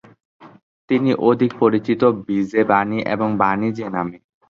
[0.89, 4.17] তিনি অধিক পরিচিত ভিজে বানি এবং বানি জে নামে।